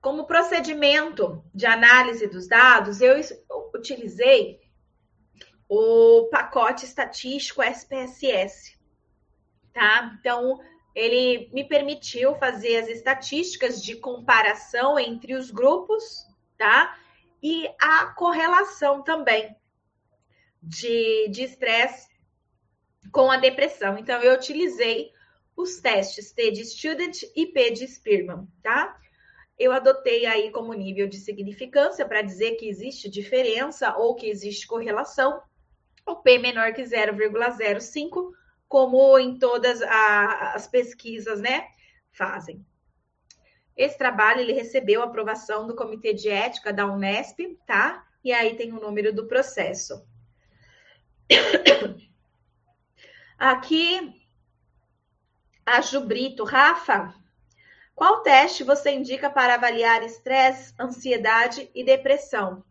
[0.00, 3.16] como procedimento de análise dos dados, eu
[3.74, 4.60] utilizei
[5.68, 8.73] o pacote estatístico SPSS,
[9.74, 10.16] tá?
[10.18, 10.60] Então,
[10.94, 16.96] ele me permitiu fazer as estatísticas de comparação entre os grupos, tá?
[17.42, 19.54] E a correlação também
[20.62, 22.08] de estresse
[23.12, 23.98] com a depressão.
[23.98, 25.10] Então, eu utilizei
[25.56, 28.98] os testes T de Student e P de Spearman, tá?
[29.58, 34.66] Eu adotei aí como nível de significância para dizer que existe diferença ou que existe
[34.66, 35.40] correlação,
[36.06, 38.32] o P menor que 0,05,
[38.74, 41.68] como em todas a, as pesquisas, né,
[42.10, 42.66] fazem.
[43.76, 48.04] Esse trabalho ele recebeu aprovação do Comitê de Ética da Unesp, tá?
[48.24, 50.04] E aí tem o número do processo.
[53.38, 54.20] Aqui,
[55.64, 56.42] a Jubrito.
[56.42, 57.14] Rafa,
[57.94, 62.64] qual teste você indica para avaliar estresse, ansiedade e depressão?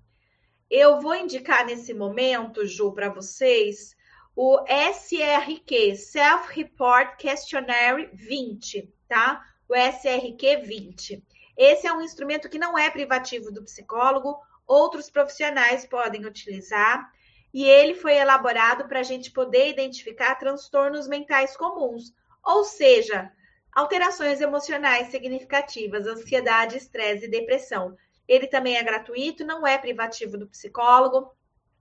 [0.69, 3.95] Eu vou indicar nesse momento, Ju, para vocês,
[4.35, 9.43] o SRQ, Self-Report Questionnaire 20, tá?
[9.69, 11.23] O SRQ 20.
[11.55, 17.11] Esse é um instrumento que não é privativo do psicólogo, outros profissionais podem utilizar
[17.53, 22.11] e ele foi elaborado para a gente poder identificar transtornos mentais comuns,
[22.43, 23.31] ou seja,
[23.71, 27.95] alterações emocionais significativas, ansiedade, estresse e depressão.
[28.27, 31.31] Ele também é gratuito, não é privativo do psicólogo.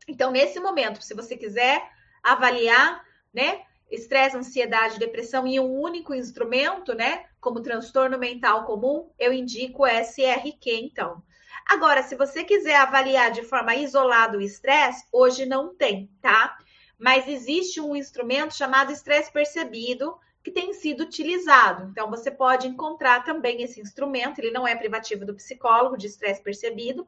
[0.06, 1.82] Então, nesse momento, se você quiser
[2.22, 9.32] avaliar, né, estresse, ansiedade, depressão em um único instrumento, né, como transtorno mental comum, eu
[9.32, 11.22] indico o SRQ, então.
[11.66, 16.56] Agora, se você quiser avaliar de forma isolada o estresse, hoje não tem, tá?
[16.98, 21.88] Mas existe um instrumento chamado estresse percebido que tem sido utilizado.
[21.90, 26.42] Então, você pode encontrar também esse instrumento, ele não é privativo do psicólogo, de estresse
[26.42, 27.06] percebido.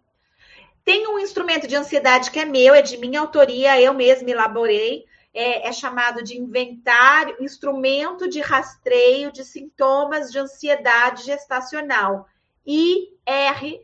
[0.84, 5.04] Tem um instrumento de ansiedade que é meu, é de minha autoria, eu mesma elaborei.
[5.32, 12.28] É, é chamado de inventário, instrumento de rastreio de sintomas de ansiedade gestacional.
[12.64, 13.80] IRSAG,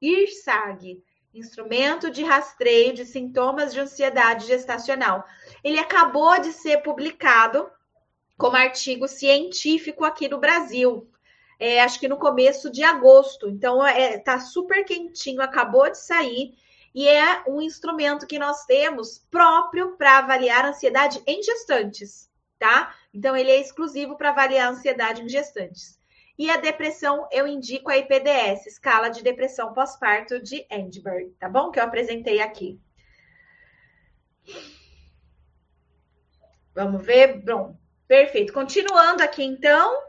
[0.00, 1.02] IRSAG,
[1.34, 5.24] Instrumento de Rastreio de Sintomas de Ansiedade Gestacional.
[5.62, 7.70] Ele acabou de ser publicado
[8.36, 11.08] como artigo científico aqui no Brasil.
[11.58, 13.48] É, acho que no começo de agosto.
[13.48, 16.54] Então, é, tá super quentinho, acabou de sair.
[16.94, 22.94] E é um instrumento que nós temos próprio para avaliar ansiedade em gestantes, tá?
[23.12, 25.98] Então, ele é exclusivo para avaliar ansiedade em gestantes.
[26.38, 31.72] E a depressão, eu indico a IPDS, Escala de Depressão Pós-Parto de Edinburgh, tá bom?
[31.72, 32.80] Que eu apresentei aqui.
[36.72, 37.42] Vamos ver?
[37.42, 38.52] Bom, perfeito.
[38.52, 40.00] Continuando aqui, então,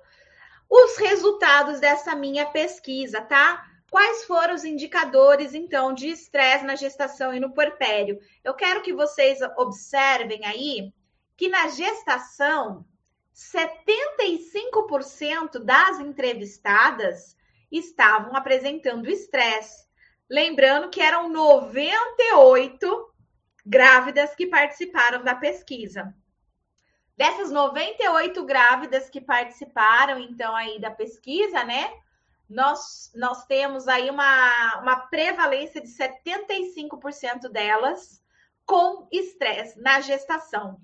[0.69, 3.65] os resultados dessa minha pesquisa, tá?
[3.89, 8.19] Quais foram os indicadores, então, de estresse na gestação e no puerpério?
[8.43, 10.93] Eu quero que vocês observem aí
[11.35, 12.85] que na gestação
[13.33, 17.35] 75% das entrevistadas
[17.71, 19.87] estavam apresentando estresse.
[20.29, 23.11] Lembrando que eram 98
[23.65, 26.13] grávidas que participaram da pesquisa.
[27.19, 31.91] Dessas 98 grávidas que participaram, então, aí da pesquisa, né?
[32.49, 38.23] Nós, nós temos aí uma, uma prevalência de 75% delas
[38.65, 40.79] com estresse na gestação.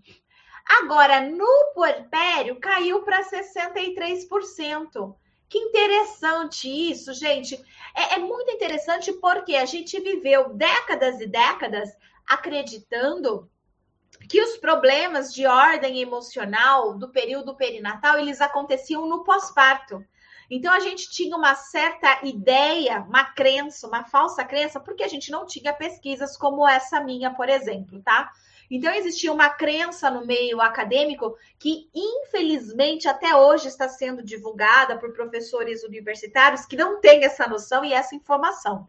[0.82, 5.16] Agora, no puerpério, caiu para 63%.
[5.48, 7.56] Que interessante isso, gente.
[7.96, 11.96] É, é, muito interessante porque a gente viveu décadas e décadas
[12.28, 13.50] acreditando
[14.30, 20.04] que os problemas de ordem emocional do período perinatal eles aconteciam no pós-parto.
[20.50, 25.32] Então a gente tinha uma certa ideia, uma crença, uma falsa crença, porque a gente
[25.32, 28.32] não tinha pesquisas como essa minha, por exemplo, tá?
[28.70, 35.14] Então, existia uma crença no meio acadêmico que, infelizmente, até hoje está sendo divulgada por
[35.14, 38.88] professores universitários que não têm essa noção e essa informação.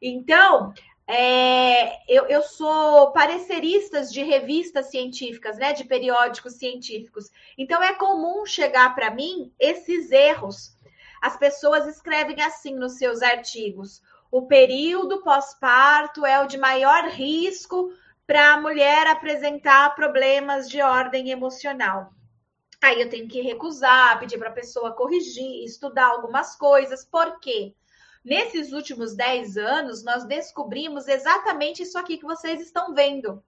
[0.00, 0.74] Então,
[1.06, 7.30] é, eu, eu, sou parecerista de revistas científicas, né, de periódicos científicos.
[7.58, 10.76] Então, é comum chegar para mim esses erros.
[11.20, 17.92] As pessoas escrevem assim nos seus artigos: o período pós-parto é o de maior risco
[18.26, 22.12] para a mulher apresentar problemas de ordem emocional.
[22.80, 27.04] Aí eu tenho que recusar, pedir para a pessoa corrigir, estudar algumas coisas.
[27.04, 27.74] Por quê?
[28.24, 33.42] Nesses últimos 10 anos, nós descobrimos exatamente isso aqui que vocês estão vendo.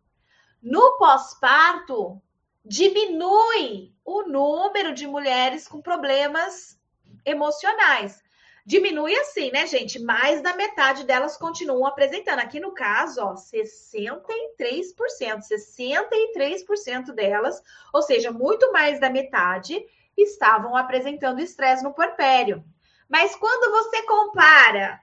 [0.62, 2.20] No pós-parto,
[2.64, 6.78] diminui o número de mulheres com problemas
[7.24, 8.24] emocionais
[8.64, 9.98] diminui assim, né, gente?
[9.98, 12.38] Mais da metade delas continuam apresentando.
[12.38, 19.84] Aqui no caso, ó, 63%, 63% delas, ou seja, muito mais da metade,
[20.16, 22.64] estavam apresentando estresse no puerpério.
[23.08, 25.00] Mas quando você compara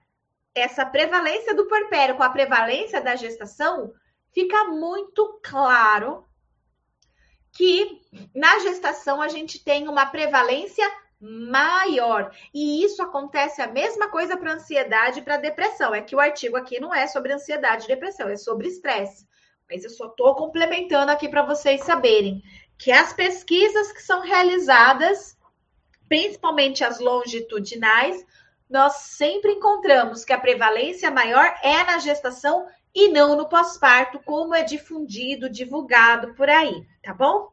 [0.53, 3.93] essa prevalência do puerpério com a prevalência da gestação,
[4.33, 6.25] fica muito claro
[7.53, 8.01] que
[8.33, 12.31] na gestação a gente tem uma prevalência maior.
[12.53, 15.93] E isso acontece a mesma coisa para ansiedade e para depressão.
[15.93, 19.27] É que o artigo aqui não é sobre ansiedade e depressão, é sobre estresse.
[19.69, 22.41] Mas eu só estou complementando aqui para vocês saberem
[22.77, 25.37] que as pesquisas que são realizadas,
[26.11, 28.25] principalmente as longitudinais,
[28.69, 34.53] nós sempre encontramos que a prevalência maior é na gestação e não no pós-parto, como
[34.53, 37.49] é difundido, divulgado por aí, tá bom?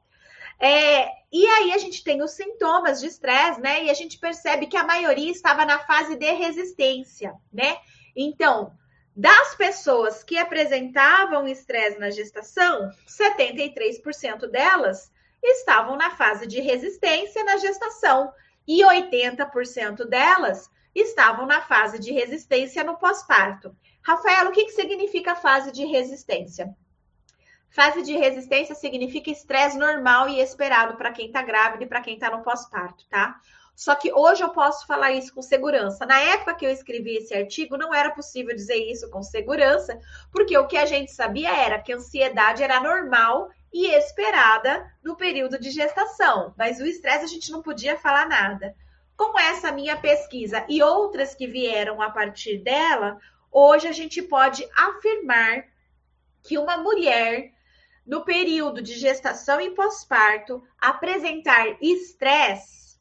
[0.59, 3.85] É, e aí a gente tem os sintomas de estresse, né?
[3.85, 7.77] E a gente percebe que a maioria estava na fase de resistência, né?
[8.16, 8.73] Então,
[9.14, 17.57] das pessoas que apresentavam estresse na gestação, 73% delas estavam na fase de resistência na
[17.59, 18.33] gestação
[18.68, 23.74] e 80% delas estavam na fase de resistência no pós-parto.
[24.02, 26.76] Rafaela, o que, que significa fase de resistência?
[27.70, 32.14] Fase de resistência significa estresse normal e esperado para quem está grávida e para quem
[32.14, 33.40] está no pós-parto, tá?
[33.74, 36.04] Só que hoje eu posso falar isso com segurança.
[36.04, 39.98] Na época que eu escrevi esse artigo, não era possível dizer isso com segurança,
[40.33, 45.16] porque o que a gente sabia era que a ansiedade era normal e esperada no
[45.16, 48.75] período de gestação, mas o estresse a gente não podia falar nada.
[49.16, 53.19] Com essa minha pesquisa e outras que vieram a partir dela,
[53.50, 55.64] hoje a gente pode afirmar
[56.42, 57.52] que uma mulher
[58.08, 62.98] no período de gestação e pós-parto, apresentar estresse,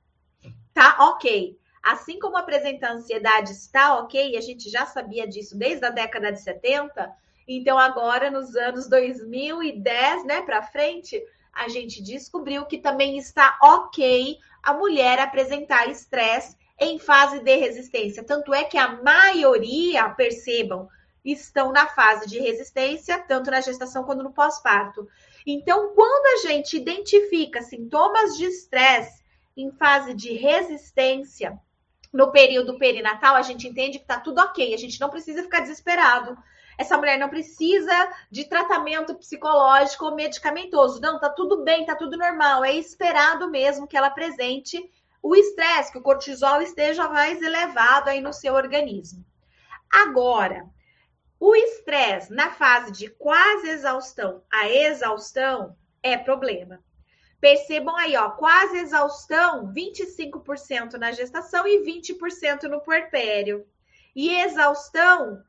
[0.74, 1.57] tá ok.
[1.82, 6.41] Assim como apresentar ansiedade está ok, a gente já sabia disso desde a década de
[6.41, 7.09] 70,
[7.48, 11.24] então agora nos anos 2010, né, para frente,
[11.54, 18.24] a gente descobriu que também está ok a mulher apresentar estresse em fase de resistência.
[18.24, 20.88] Tanto é que a maioria, percebam,
[21.24, 25.08] estão na fase de resistência, tanto na gestação quanto no pós-parto.
[25.45, 29.24] Então, quando a gente identifica sintomas de estresse
[29.56, 31.60] em fase de resistência,
[32.14, 35.62] no período perinatal, a gente entende que está tudo ok, a gente não precisa ficar
[35.62, 36.38] desesperado.
[36.78, 37.93] Essa mulher não precisa
[38.30, 41.01] de tratamento psicológico ou medicamentoso.
[41.01, 42.63] Não, tá tudo bem, tá tudo normal.
[42.63, 48.21] É esperado mesmo que ela apresente o estresse, que o cortisol esteja mais elevado aí
[48.21, 49.25] no seu organismo.
[49.91, 50.69] Agora,
[51.39, 56.80] o estresse na fase de quase exaustão a exaustão é problema.
[57.39, 63.65] Percebam aí, ó, quase exaustão, 25% na gestação e 20% no puerpério.
[64.15, 65.43] E exaustão,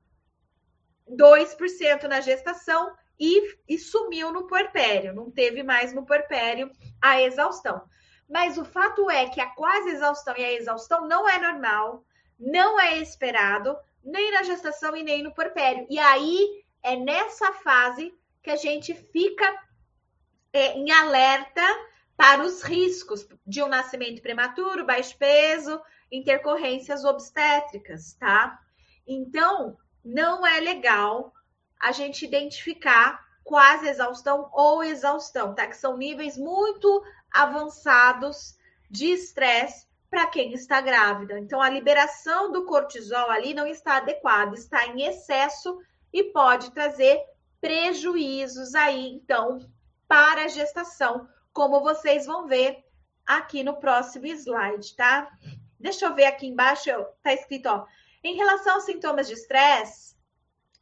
[1.11, 5.15] 2% na gestação e, e sumiu no puerpério.
[5.15, 7.83] Não teve mais no puerpério a exaustão.
[8.29, 12.05] Mas o fato é que a quase exaustão e a exaustão não é normal,
[12.39, 15.87] não é esperado, nem na gestação e nem no puerpério.
[15.89, 19.45] E aí é nessa fase que a gente fica
[20.53, 21.63] é, em alerta
[22.17, 25.81] para os riscos de um nascimento prematuro, baixo peso,
[26.11, 28.59] intercorrências obstétricas, tá?
[29.07, 31.33] Então, não é legal
[31.81, 35.67] a gente identificar quase exaustão ou exaustão, tá?
[35.67, 38.59] Que são níveis muito avançados
[38.91, 41.39] de estresse para quem está grávida.
[41.39, 45.79] Então, a liberação do cortisol ali não está adequada, está em excesso
[46.13, 47.21] e pode trazer
[47.61, 49.59] prejuízos aí, então,
[50.07, 52.85] para a gestação, como vocês vão ver
[53.27, 55.31] aqui no próximo slide, tá?
[55.79, 56.91] Deixa eu ver aqui embaixo,
[57.23, 57.85] tá escrito, ó,
[58.23, 60.17] em relação aos sintomas de estresse,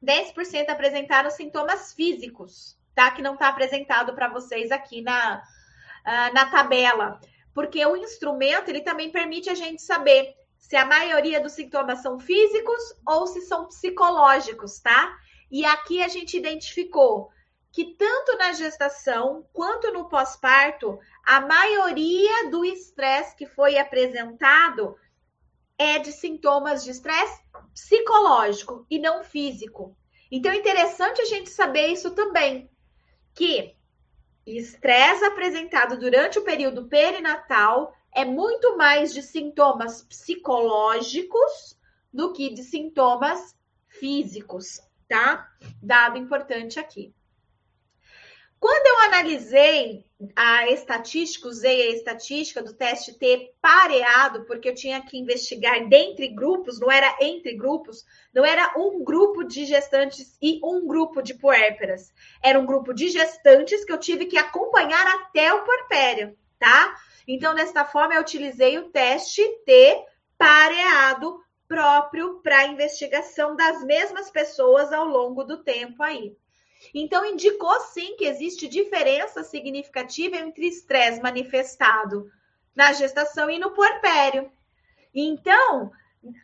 [0.02, 3.10] 10% apresentaram sintomas físicos, tá?
[3.10, 7.20] Que não está apresentado para vocês aqui na, uh, na tabela.
[7.54, 12.18] Porque o instrumento, ele também permite a gente saber se a maioria dos sintomas são
[12.18, 15.16] físicos ou se são psicológicos, tá?
[15.50, 17.30] E aqui a gente identificou
[17.72, 24.96] que tanto na gestação quanto no pós-parto, a maioria do estresse que foi apresentado
[25.78, 27.42] é de sintomas de estresse
[27.74, 29.96] psicológico e não físico.
[30.30, 32.70] Então é interessante a gente saber isso também,
[33.34, 33.76] que
[34.46, 41.76] estresse apresentado durante o período perinatal é muito mais de sintomas psicológicos
[42.12, 43.54] do que de sintomas
[43.88, 45.48] físicos, tá?
[45.82, 47.14] Dado importante aqui.
[48.58, 50.04] Quando eu analisei
[50.34, 56.28] a estatística, usei a estatística do teste T pareado, porque eu tinha que investigar dentre
[56.28, 61.34] grupos, não era entre grupos, não era um grupo de gestantes e um grupo de
[61.34, 62.12] puérperas.
[62.42, 66.96] Era um grupo de gestantes que eu tive que acompanhar até o puerpério, tá?
[67.28, 70.04] Então, desta forma, eu utilizei o teste T
[70.38, 76.36] pareado próprio para investigação das mesmas pessoas ao longo do tempo aí.
[76.94, 82.30] Então, indicou sim que existe diferença significativa entre estresse manifestado
[82.74, 84.50] na gestação e no puerpério.
[85.14, 85.90] Então,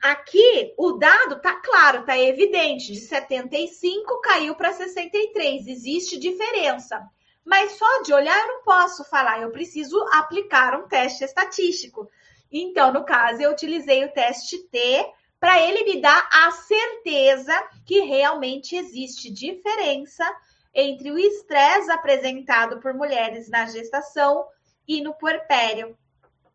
[0.03, 7.03] aqui o dado tá claro, tá evidente, de 75 caiu para 63, existe diferença.
[7.45, 12.09] Mas só de olhar eu não posso falar, eu preciso aplicar um teste estatístico.
[12.51, 15.12] Então, no caso, eu utilizei o teste T
[15.43, 17.53] para ele me dar a certeza
[17.84, 20.24] que realmente existe diferença
[20.72, 24.47] entre o estresse apresentado por mulheres na gestação
[24.86, 25.99] e no puerpério,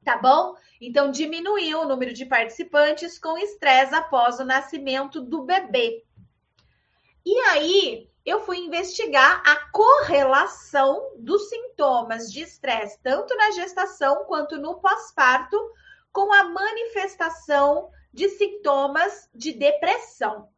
[0.05, 0.55] tá bom?
[0.79, 6.05] Então, diminuiu o número de participantes com estresse após o nascimento do bebê.
[7.25, 14.55] E aí, eu fui investigar a correlação dos sintomas de estresse, tanto na gestação quanto
[14.57, 15.59] no pós-parto,
[16.13, 20.49] com a manifestação de sintomas de depressão.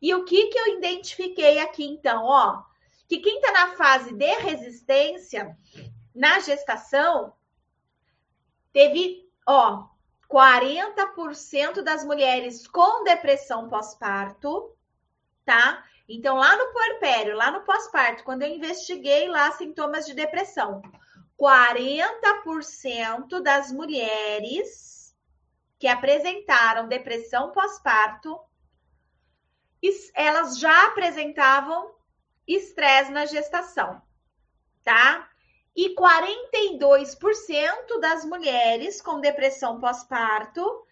[0.00, 2.24] E o que, que eu identifiquei aqui, então?
[2.24, 2.62] Ó,
[3.08, 5.58] que quem está na fase de resistência,
[6.14, 7.32] na gestação,
[8.72, 9.88] teve, ó,
[10.30, 14.72] 40% das mulheres com depressão pós-parto,
[15.44, 15.84] tá?
[16.08, 20.80] Então, lá no puerpério, lá no pós-parto, quando eu investiguei lá sintomas de depressão,
[21.36, 25.01] 40% das mulheres
[25.82, 28.38] que apresentaram depressão pós-parto,
[30.14, 31.92] elas já apresentavam
[32.46, 34.00] estresse na gestação,
[34.84, 35.28] tá?
[35.74, 40.86] E 42% das mulheres com depressão pós-parto,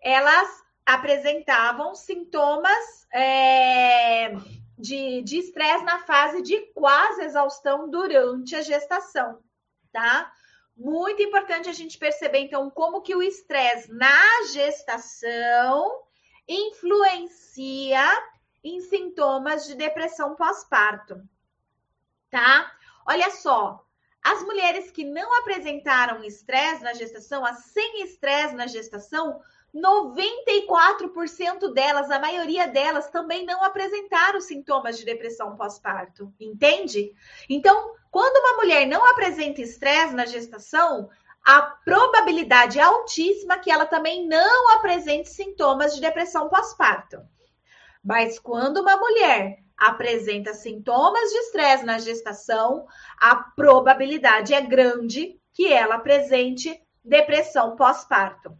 [0.00, 4.30] elas apresentavam sintomas é,
[4.78, 9.40] de estresse na fase de quase exaustão durante a gestação,
[9.92, 10.32] tá?
[10.76, 16.02] Muito importante a gente perceber, então, como que o estresse na gestação
[16.46, 18.04] influencia
[18.62, 21.22] em sintomas de depressão pós-parto,
[22.30, 22.70] tá?
[23.06, 23.86] Olha só,
[24.22, 29.40] as mulheres que não apresentaram estresse na gestação, as sem estresse na gestação,
[29.76, 37.12] 94% delas, a maioria delas, também não apresentaram sintomas de depressão pós-parto, entende?
[37.48, 41.10] Então, quando uma mulher não apresenta estresse na gestação,
[41.44, 47.20] a probabilidade é altíssima que ela também não apresente sintomas de depressão pós-parto.
[48.02, 52.86] Mas quando uma mulher apresenta sintomas de estresse na gestação,
[53.20, 58.56] a probabilidade é grande que ela apresente depressão pós-parto.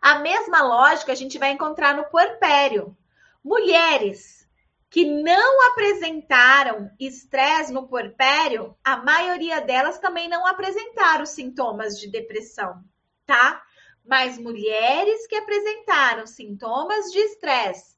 [0.00, 2.96] A mesma lógica a gente vai encontrar no puerpério.
[3.44, 4.48] Mulheres
[4.88, 12.82] que não apresentaram estresse no puerpério, a maioria delas também não apresentaram sintomas de depressão,
[13.24, 13.62] tá?
[14.04, 17.96] Mas mulheres que apresentaram sintomas de estresse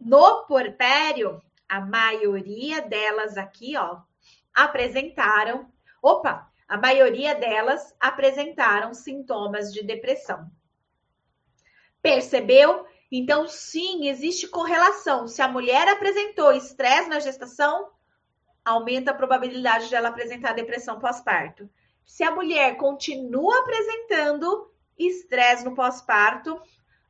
[0.00, 4.00] no puerpério, a maioria delas aqui, ó,
[4.54, 5.70] apresentaram.
[6.02, 10.50] Opa, a maioria delas apresentaram sintomas de depressão.
[12.08, 12.86] Percebeu?
[13.12, 15.28] Então, sim, existe correlação.
[15.28, 17.90] Se a mulher apresentou estresse na gestação,
[18.64, 21.68] aumenta a probabilidade de ela apresentar depressão pós-parto.
[22.06, 26.58] Se a mulher continua apresentando estresse no pós-parto,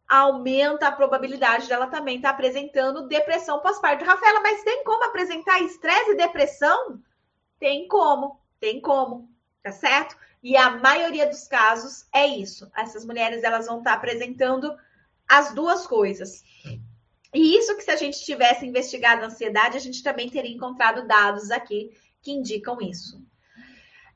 [0.09, 4.05] aumenta a probabilidade dela também estar tá apresentando depressão pós-parto.
[4.05, 7.01] Rafaela, mas tem como apresentar estresse e depressão?
[7.61, 9.30] Tem como, tem como,
[9.62, 10.16] tá certo?
[10.42, 12.68] E a maioria dos casos é isso.
[12.76, 14.76] Essas mulheres elas vão estar tá apresentando
[15.29, 16.43] as duas coisas.
[17.35, 21.07] E isso que se a gente tivesse investigado a ansiedade, a gente também teria encontrado
[21.07, 21.91] dados aqui
[22.22, 23.22] que indicam isso.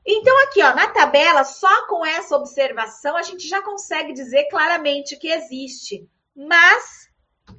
[0.05, 5.15] Então, aqui, ó, na tabela, só com essa observação, a gente já consegue dizer claramente
[5.15, 6.05] que existe.
[6.35, 7.09] Mas,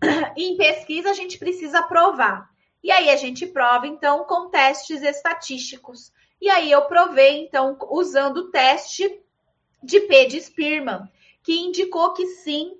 [0.37, 2.51] em pesquisa, a gente precisa provar.
[2.83, 6.13] E aí, a gente prova, então, com testes estatísticos.
[6.39, 9.23] E aí, eu provei, então, usando o teste
[9.83, 11.09] de P de Spearman,
[11.43, 12.75] que indicou que sim,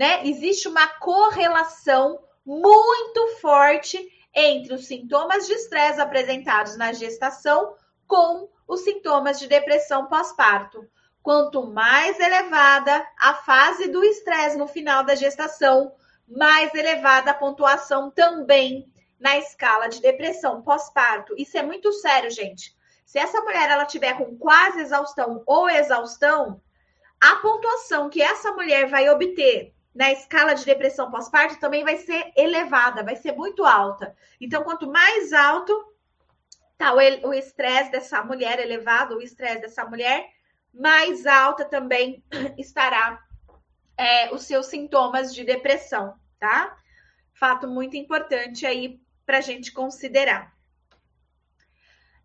[0.00, 7.74] né, existe uma correlação muito forte entre os sintomas de estresse apresentados na gestação
[8.06, 10.88] com os sintomas de depressão pós-parto.
[11.22, 15.92] Quanto mais elevada a fase do estresse no final da gestação,
[16.26, 18.90] mais elevada a pontuação também
[19.20, 21.34] na escala de depressão pós-parto.
[21.36, 22.74] Isso é muito sério, gente.
[23.04, 26.58] Se essa mulher ela tiver com quase exaustão ou exaustão,
[27.20, 32.32] a pontuação que essa mulher vai obter na escala de depressão pós-parto também vai ser
[32.36, 34.16] elevada, vai ser muito alta.
[34.40, 35.72] Então, quanto mais alto,
[36.78, 40.28] tá o estresse dessa mulher elevado, o estresse dessa mulher,
[40.72, 42.24] mais alta também
[42.56, 43.20] estará
[43.96, 46.76] é, os seus sintomas de depressão, tá?
[47.34, 50.54] Fato muito importante aí para a gente considerar.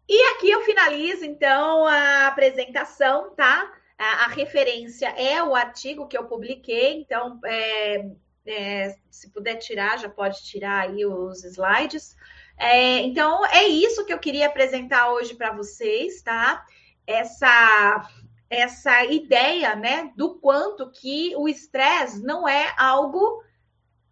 [0.08, 3.74] E aqui eu finalizo, então, a apresentação, tá?
[3.98, 8.12] A, a referência é o artigo que eu publiquei, então, é,
[8.46, 12.16] é, se puder tirar, já pode tirar aí os slides.
[12.58, 16.66] É, então, é isso que eu queria apresentar hoje para vocês, tá?
[17.08, 18.10] Essa,
[18.50, 23.44] essa ideia, né, do quanto que o estresse não é algo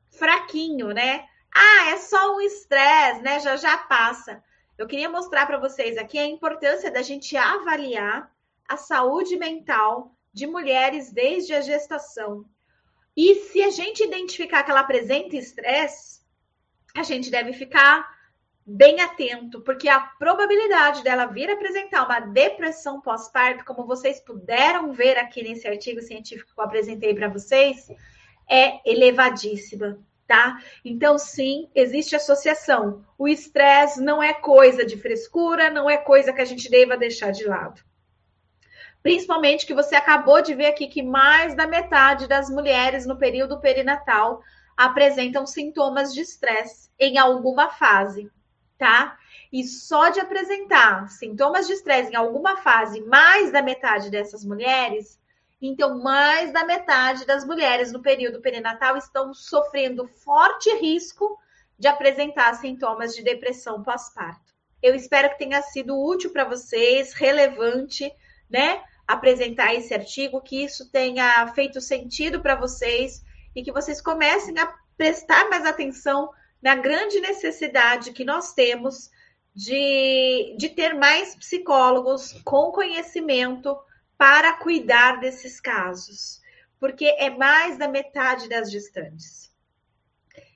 [0.10, 1.26] fraquinho, né?
[1.54, 3.40] Ah, é só um estresse, né?
[3.40, 4.44] Já já passa.
[4.78, 8.33] Eu queria mostrar para vocês aqui a importância da gente avaliar
[8.68, 12.46] a saúde mental de mulheres desde a gestação.
[13.16, 16.22] E se a gente identificar que ela apresenta estresse,
[16.96, 18.12] a gente deve ficar
[18.66, 25.18] bem atento, porque a probabilidade dela vir apresentar uma depressão pós-parto, como vocês puderam ver
[25.18, 27.90] aqui nesse artigo científico que eu apresentei para vocês,
[28.50, 30.62] é elevadíssima, tá?
[30.84, 33.06] Então, sim, existe associação.
[33.18, 37.32] O estresse não é coisa de frescura, não é coisa que a gente deva deixar
[37.32, 37.84] de lado.
[39.04, 43.60] Principalmente que você acabou de ver aqui que mais da metade das mulheres no período
[43.60, 44.42] perinatal
[44.76, 48.32] apresentam sintomas de estresse em alguma fase
[48.84, 49.18] tá?
[49.50, 55.18] E só de apresentar sintomas de estresse em alguma fase, mais da metade dessas mulheres,
[55.62, 61.40] então mais da metade das mulheres no período perinatal estão sofrendo forte risco
[61.80, 64.54] de apresentar sintomas de depressão pós-parto.
[64.82, 68.14] Eu espero que tenha sido útil para vocês, relevante,
[68.50, 68.84] né?
[69.08, 73.24] Apresentar esse artigo, que isso tenha feito sentido para vocês
[73.56, 76.30] e que vocês comecem a prestar mais atenção
[76.62, 79.10] na grande necessidade que nós temos
[79.54, 83.78] de, de ter mais psicólogos com conhecimento
[84.18, 86.42] para cuidar desses casos,
[86.80, 89.52] porque é mais da metade das gestantes.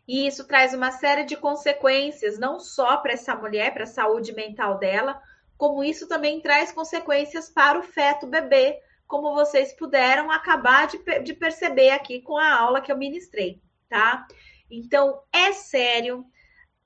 [0.08, 4.34] E isso traz uma série de consequências, não só para essa mulher, para a saúde
[4.34, 5.22] mental dela,
[5.58, 11.34] como isso também traz consequências para o feto bebê, como vocês puderam acabar de, de
[11.34, 14.28] perceber aqui com a aula que eu ministrei, tá?
[14.70, 16.26] Então, é sério.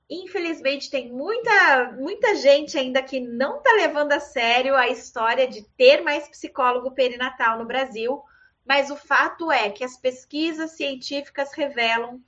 [0.08, 5.62] Infelizmente, tem muita, muita gente ainda que não está levando a sério a história de
[5.76, 8.22] ter mais psicólogo perinatal no Brasil,
[8.64, 12.20] mas o fato é que as pesquisas científicas revelam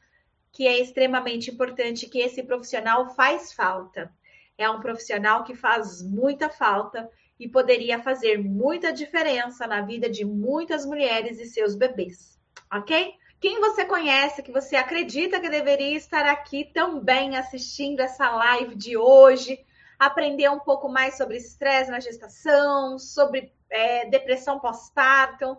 [0.53, 4.12] que é extremamente importante que esse profissional faz falta.
[4.57, 10.25] É um profissional que faz muita falta e poderia fazer muita diferença na vida de
[10.25, 12.39] muitas mulheres e seus bebês,
[12.73, 13.15] ok?
[13.41, 18.97] Quem você conhece que você acredita que deveria estar aqui também assistindo essa live de
[18.97, 19.59] hoje,
[19.99, 25.59] aprender um pouco mais sobre estresse na gestação, sobre é, depressão pós-parto,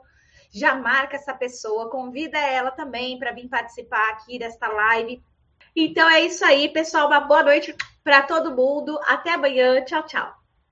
[0.52, 5.22] já marca essa pessoa, convida ela também para vir participar aqui desta live.
[5.76, 7.08] Então é isso aí, pessoal.
[7.08, 9.00] Uma boa noite para todo mundo.
[9.06, 9.84] Até amanhã.
[9.84, 10.45] Tchau, tchau.